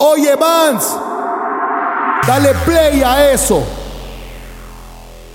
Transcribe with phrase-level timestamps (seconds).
[0.00, 0.96] Oye, Vance,
[2.26, 3.64] dale play a eso.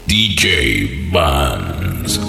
[0.05, 2.19] DJ Vance.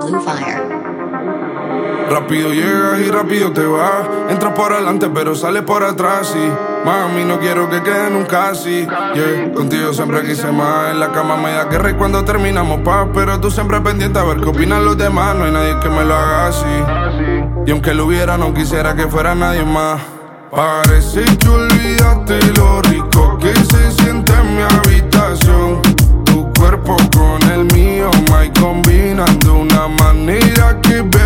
[0.00, 0.62] Blue Fire.
[2.10, 4.08] Rápido llegas y rápido te vas.
[4.28, 6.34] Entras por adelante, pero sales por atrás.
[6.36, 8.86] Y mami, no quiero que quede nunca así.
[9.14, 9.52] Yeah.
[9.54, 10.90] Contigo siempre quise más.
[10.90, 13.08] En la cama me da guerra y cuando terminamos paz.
[13.14, 15.34] Pero tú siempre pendiente a ver qué opinan los demás.
[15.36, 17.64] No hay nadie que me lo haga así.
[17.66, 20.00] Y aunque lo hubiera, no quisiera que fuera nadie más.
[20.50, 25.80] Parece que olvidaste lo rico que se siente en mi habitación.
[26.24, 31.21] Tu cuerpo con el mío, my combinan de una manera que ver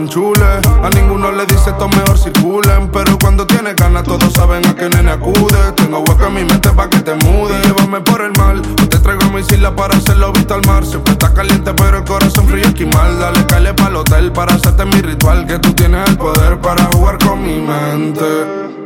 [0.00, 2.90] A ninguno le dice esto mejor circulen.
[2.90, 5.72] Pero cuando tiene ganas, todos saben a qué nene acude.
[5.76, 7.60] Tengo hueco en mi mente pa' que te mude.
[7.64, 10.86] Llévame por el mal, o te traigo a mi isla para hacerlo visto al mar.
[10.86, 13.18] Siempre está caliente, pero el corazón frío esquimal.
[13.18, 15.46] Dale, calle pa'l hotel para hacerte mi ritual.
[15.46, 18.79] Que tú tienes el poder para jugar con mi mente.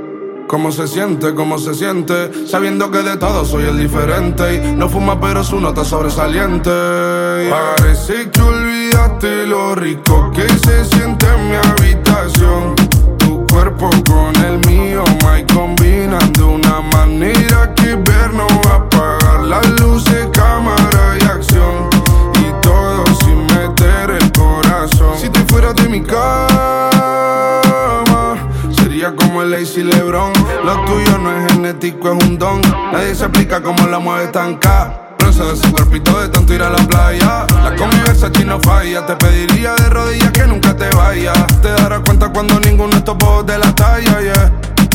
[0.46, 1.34] ¿Cómo se siente?
[1.34, 2.46] ¿Cómo se siente?
[2.46, 4.54] Sabiendo que de todo soy el diferente.
[4.54, 6.70] Y no fuma, pero su nota sobresaliente.
[6.70, 12.74] Parece que olvidaste lo rico que se siente en mi habitación.
[13.18, 18.53] Tu cuerpo con el mío, my combinan de una manera que ver no
[33.14, 35.14] Se explica cómo la mueves tan ca.
[35.20, 37.46] Bronce de su cuerpito de tanto ir a la playa.
[37.62, 39.06] La convivencia aquí no falla.
[39.06, 41.46] Te pediría de rodillas que nunca te vayas.
[41.62, 44.73] Te darás cuenta cuando ninguno es topo de la talla, yeah.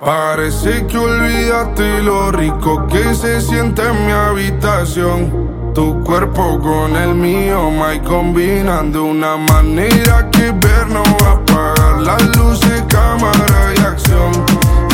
[0.00, 5.72] Parece que olvidaste lo rico que se siente en mi habitación.
[5.74, 11.32] Tu cuerpo con el mío, my combinan de una manera que ver no va a
[11.32, 14.32] apagar las luces, cámara y acción.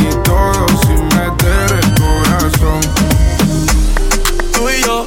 [0.02, 2.80] Y todo sin meter el corazón.
[4.52, 5.06] tú y yo,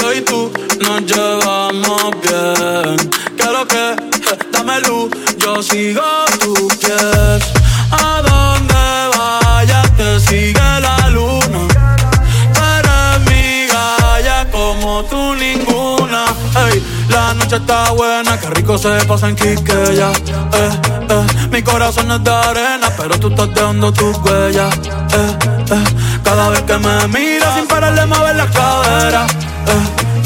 [0.00, 2.96] yo y tú nos llevamos bien.
[3.52, 6.02] Lo que, eh, dame luz, yo sigo
[6.40, 7.55] tus pies.
[17.46, 20.10] Noche está buena, que rico se pasa en Quiqueya.
[20.10, 20.80] Eh,
[21.10, 24.74] eh, mi corazón es de arena, pero tú estás dejando tus huellas.
[24.76, 25.38] Eh,
[25.70, 25.84] eh,
[26.24, 29.26] cada vez que me miras sin parar de mover la cadera.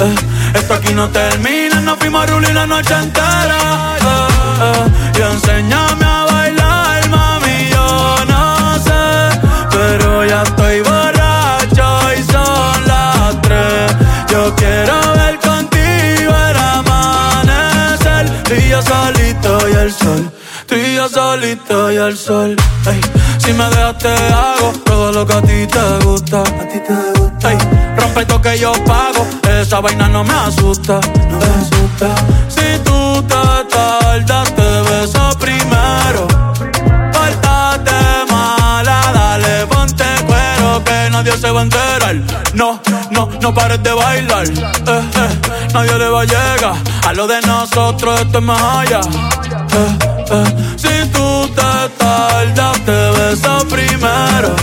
[0.00, 0.14] Eh,
[0.54, 3.96] esto aquí no termina, nos fuimos a la noche entera.
[4.62, 6.19] Eh, y enséñame a
[19.80, 20.30] el sol.
[20.66, 22.56] Tú y yo solito y el sol.
[22.86, 23.00] Ey,
[23.38, 26.40] si me dejas te hago todo lo que a ti te gusta.
[26.42, 27.50] A ti te gusta.
[27.50, 27.58] Ey,
[27.96, 29.26] rompe esto que yo pago.
[29.48, 31.00] Esa vaina no me asusta.
[31.30, 32.08] No me asusta.
[32.48, 36.26] Si tú te tardas, te beso primero.
[37.12, 42.16] Pórtate mala, dale, ponte cuero que nadie se va a enterar.
[42.54, 42.80] No,
[43.10, 44.46] no, no pares de bailar.
[44.46, 46.74] Eh, eh, nadie le va a llegar.
[47.06, 49.00] A lo de nosotros esto es más allá.
[50.76, 54.54] Si tú te tardas, te beso primero.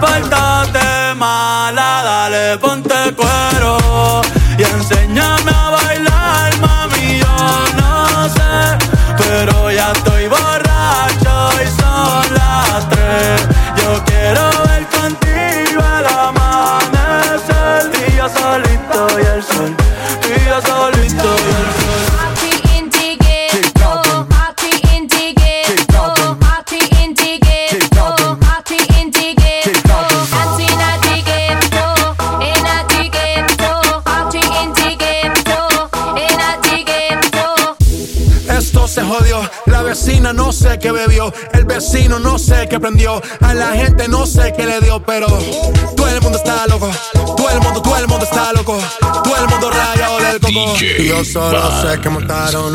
[0.00, 4.22] Pórtate mala, dale, ponte cuero.
[4.58, 5.43] Y enséñame
[42.74, 43.22] que prendió.
[43.40, 45.28] A la gente no sé qué le dio, pero
[45.96, 46.90] todo el mundo está loco.
[47.36, 48.76] Todo el mundo, todo el mundo está loco.
[49.00, 50.74] Todo el mundo rayado del coco.
[50.98, 52.74] Y yo solo sé que montaron.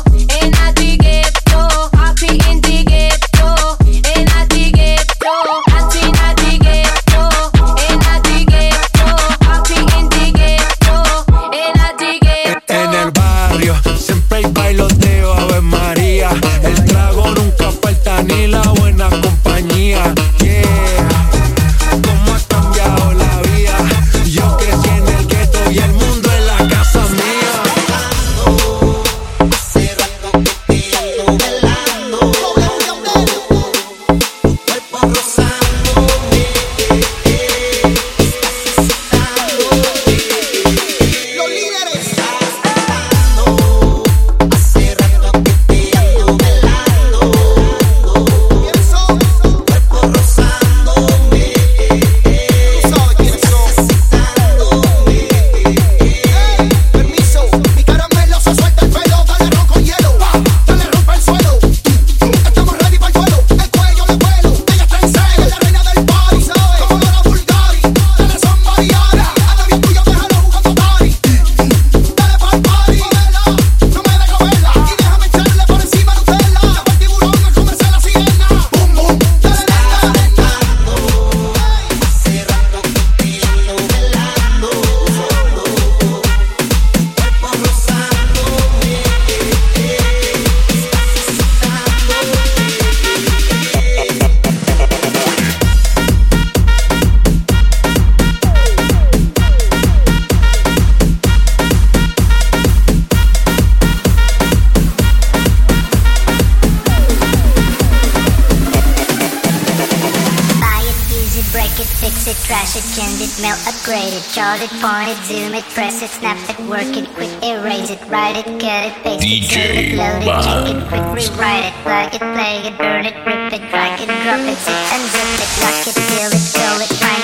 [112.01, 115.63] fix it, trash it, change it, melt, upgrade it, chart it, point it, zoom it,
[115.69, 119.37] press it, snap it, work it, quick, erase it, write it, cut it, paste DJ
[119.37, 123.05] it, save it, load it, check it, quick, rewrite it, plug it, play it, burn
[123.05, 126.43] it, rip it, drag it, drop it, zip and zip it, lock it, fill it,
[126.57, 127.20] go it, find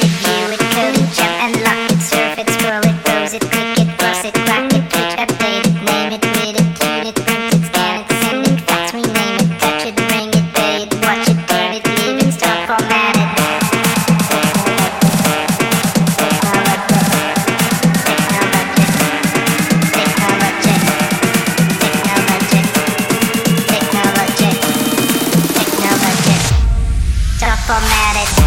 [27.68, 28.46] problematic.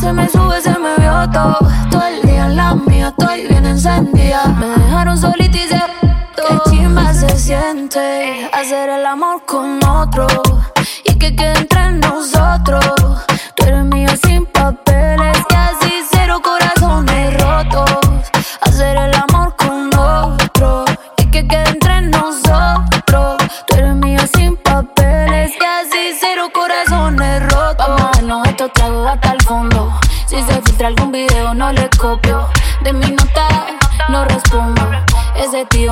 [0.00, 1.58] Se me sube, se me vio todo.
[1.90, 4.46] Todo el día en la mía, estoy bien encendida.
[4.58, 5.80] Me dejaron solita y se
[6.36, 10.26] Qué chimba se siente hacer el amor con otro.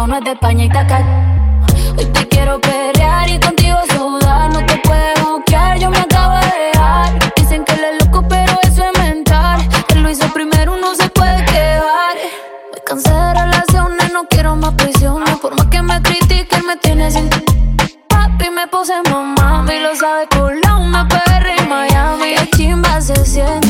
[0.08, 1.04] No es de España y taca.
[1.98, 4.50] Hoy te quiero pelear y contigo sudar.
[4.50, 7.34] No te puedes buquear, yo me acabo de dejar.
[7.36, 9.68] Dicen que él es loco, pero eso es mental.
[9.88, 12.16] Él lo hizo primero, no se puede quedar.
[12.72, 15.36] Me cansé de relaciones, no quiero más prisiones.
[15.40, 17.28] Por más que me critiquen, me tiene sin
[18.08, 20.26] Papi me puse mamá, y lo sabe
[20.64, 22.34] la una PR en Miami.
[22.34, 23.67] Qué chimba se siente.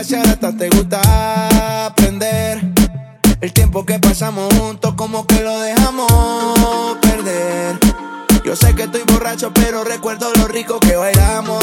[0.00, 2.58] Ahora hasta te gusta aprender.
[3.42, 6.10] El tiempo que pasamos juntos, como que lo dejamos
[7.02, 7.78] perder.
[8.42, 11.59] Yo sé que estoy borracho, pero recuerdo lo rico que bailamos,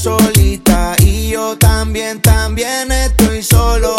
[0.00, 3.94] solita y yo también, también estoy solo.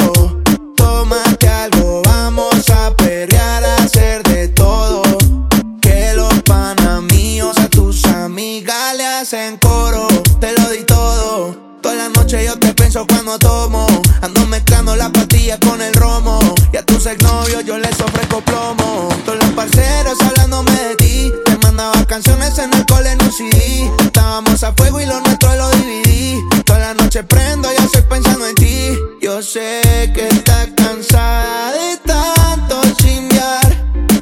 [0.75, 5.03] Tómate algo, vamos a perrear, a hacer de todo.
[5.79, 10.07] Que los panas míos a tus amigas le hacen coro.
[10.39, 11.55] Te lo di todo.
[11.81, 13.85] Toda la noche yo te pienso cuando tomo.
[14.21, 16.39] Ando mezclando la pastilla con el romo.
[16.73, 19.09] Y a tus exnovios yo les ofrezco plomo.
[19.23, 21.31] Todos los parceros hablándome de ti.
[21.45, 23.91] Te mandaba canciones en el cole en un CD.
[24.03, 25.30] Estábamos a fuego y lo nuestro
[29.51, 29.81] sé
[30.13, 33.69] que estás cansada de tanto chimbear.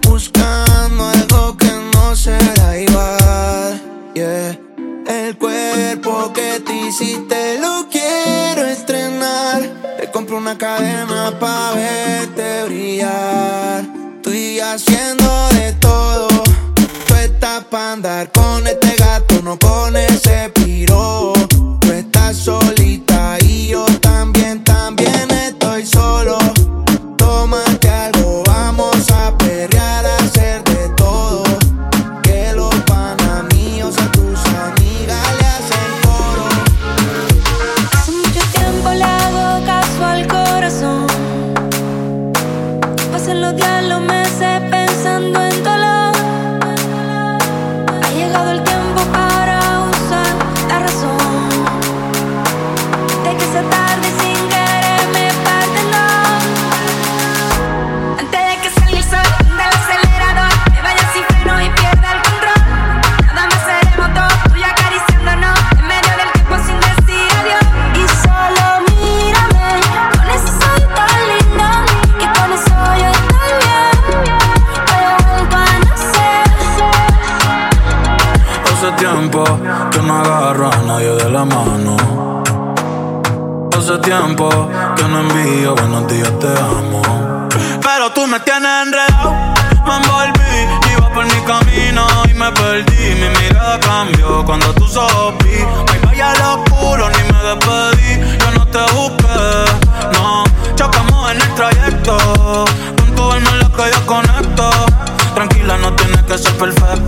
[0.07, 3.79] Buscando algo que no será igual.
[4.15, 4.57] Yeah.
[5.07, 9.62] El cuerpo que te hiciste lo quiero estrenar.
[10.00, 13.86] Te compro una cadena pa' verte brillar.
[14.15, 16.27] Estoy haciendo de todo.
[17.07, 21.33] Tú estás pa' andar con este gato, no con ese piro.
[21.81, 23.09] Tú estás solita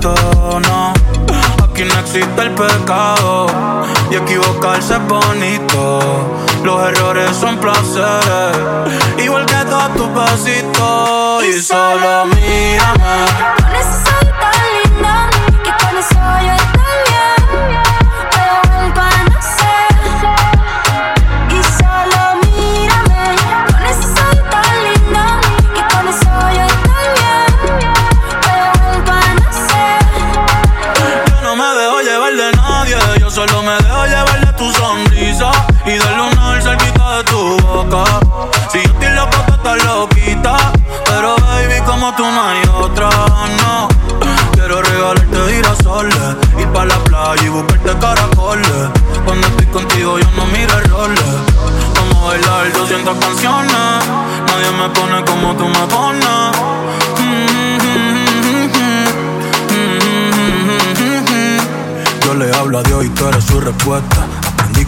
[0.09, 0.93] no.
[1.63, 3.47] Aquí no existe el pecado
[4.09, 5.99] y equivocarse es bonito.
[6.63, 8.57] Los errores son placeres,
[9.23, 11.45] igual que todos tus besitos.
[11.45, 13.60] Y solo mírame.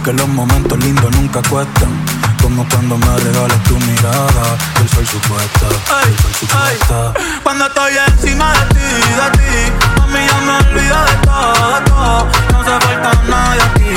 [0.04, 1.90] que los momentos lindos nunca cuestan.
[2.42, 5.68] Como cuando me regalas tu mirada, el sol supuesta,
[6.06, 7.14] el sol supuesta.
[7.42, 12.28] Cuando estoy encima de ti, de ti, a mí ya me olvido de todo.
[12.52, 13.96] No se falta nadie aquí,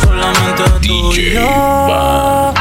[0.00, 2.53] solamente tú DJ.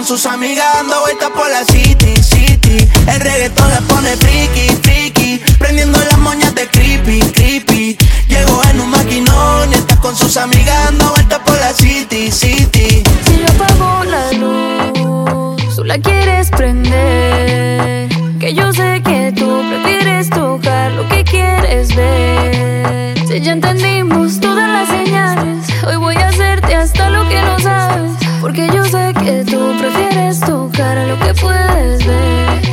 [0.00, 2.88] con sus amigas dando vueltas por la city, city.
[3.06, 5.42] El reggaetón le pone friki, friki.
[5.58, 7.98] Prendiendo las moñas de creepy, creepy.
[8.26, 13.02] Llegó en un maquinón y está con sus amigas dando vueltas por la city, city.
[13.26, 18.08] Si yo apago la luz, tú la quieres prender.
[18.38, 23.18] Que yo sé que tú prefieres tocar lo que quieres ver.
[23.28, 23.89] Si ya entendí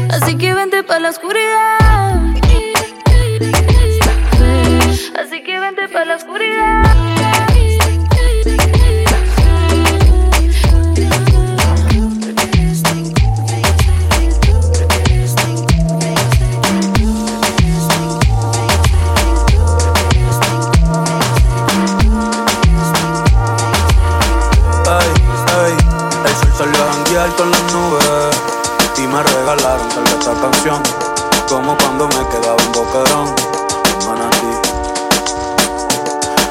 [0.10, 1.78] Así que vente para la oscuridad.
[5.20, 7.17] Así que vente para la oscuridad.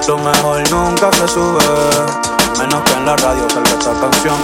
[0.07, 1.59] Su mejor nunca se sube,
[2.59, 4.37] menos que en la radio salga esta canción.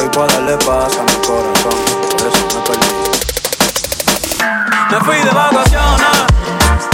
[0.00, 1.76] Hoy puedo darle paz a mi corazón,
[2.10, 2.88] por eso me perdí.
[4.90, 6.16] Me fui de vacaciones,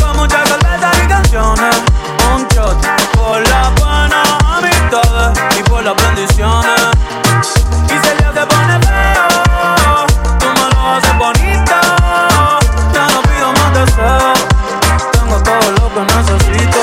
[0.03, 1.77] con muchas cervezas y canciones.
[2.35, 2.77] Un shot
[3.15, 4.23] por la buena
[4.57, 6.83] amistad y por las bendiciones.
[7.87, 10.07] Y se le pone feo,
[10.41, 11.77] tú me lo haces bonito.
[12.93, 14.39] Ya no pido más deseos,
[15.13, 16.83] tengo todo lo que necesito.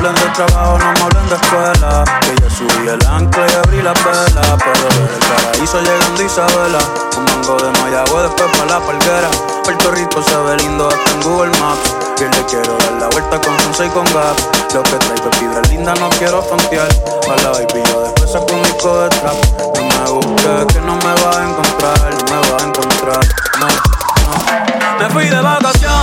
[0.00, 2.04] Hablen de trabajo, no me hablen de escuela.
[2.22, 4.56] Que yo subí el ancla y abrí la vela.
[4.56, 6.78] Pero desde el paraíso llegando Isabela.
[7.18, 9.28] Un mango de Mayagüe, después pa' la palguera.
[9.62, 11.94] Puerto Rico se ve lindo hasta en Google Maps.
[12.16, 14.36] Que le quiero dar la vuelta con Sunset y con Gap.
[14.72, 16.88] Lo que traigo es linda, no quiero frontear.
[17.26, 19.36] Pa' la baby, yo después saco un disco de trap.
[19.76, 22.14] No me busques, que no me vas a encontrar.
[22.14, 23.20] No me vas a encontrar,
[23.60, 24.98] no, no.
[24.98, 25.99] Me fui de vacaciones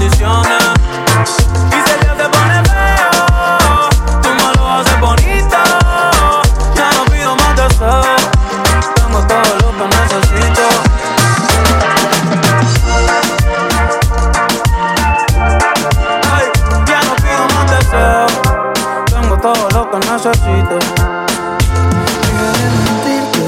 [0.00, 0.64] bendiciones.
[1.68, 1.94] Y se
[2.28, 3.88] pone feo,
[4.22, 5.58] tú me lo haces bonito.
[6.74, 8.16] Ya no pido más deseo,
[8.94, 10.64] tengo todo lo que necesito.
[16.32, 16.46] Ay,
[16.86, 18.26] ya no pido más deseo,
[19.06, 20.76] tengo todo lo que necesito.
[22.24, 23.46] Deja de mentirte.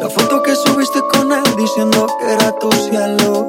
[0.00, 3.48] La foto que subiste con él diciendo que era tu cielo.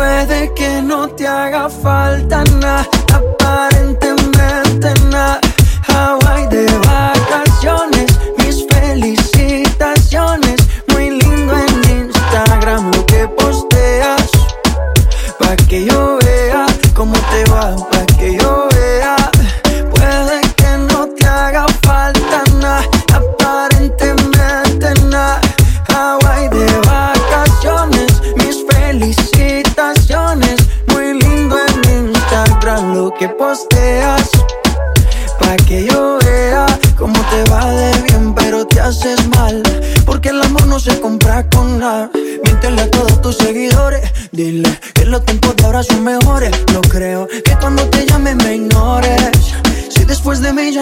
[0.00, 5.49] Puede que no te haga falta nada, aparentemente nada.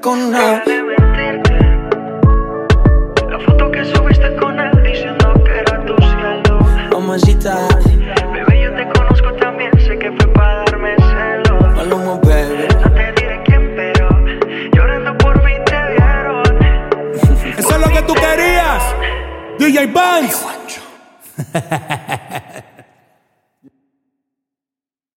[0.00, 0.62] con nada.
[3.28, 6.58] La foto que subiste con él diciendo que era tu cielo.
[6.92, 7.68] Mamacita.
[8.32, 11.76] Bebé, yo te conozco también, sé que fue para darme celos.
[11.76, 12.68] Maluma, baby.
[12.82, 14.08] No te diré quién, pero
[14.72, 16.42] llorando por mí te vieron.
[17.58, 18.82] Eso es lo que tú querías.
[19.58, 20.46] DJ Vance.